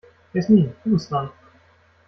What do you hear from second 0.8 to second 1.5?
du bist dran.